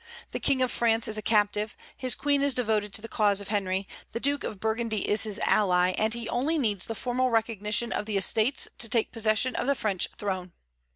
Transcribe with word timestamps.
The 0.31 0.39
King 0.39 0.63
of 0.63 0.71
France 0.71 1.07
is 1.07 1.19
a 1.19 1.21
captive; 1.21 1.77
his 1.95 2.15
Queen 2.15 2.41
is 2.41 2.55
devoted 2.55 2.91
to 2.95 3.03
the 3.03 3.07
cause 3.07 3.39
of 3.39 3.49
Henry, 3.49 3.87
the 4.13 4.19
Duke 4.19 4.43
of 4.43 4.59
Burgundy 4.59 5.07
is 5.07 5.25
his 5.25 5.37
ally, 5.45 5.91
and 5.95 6.15
he 6.15 6.27
only 6.27 6.57
needs 6.57 6.87
the 6.87 6.95
formal 6.95 7.29
recognition 7.29 7.91
of 7.93 8.07
the 8.07 8.17
Estates 8.17 8.67
to 8.79 8.89
take 8.89 9.11
possession 9.11 9.55
of 9.55 9.67
the 9.67 9.75
French 9.75 10.07
throne. 10.17 10.53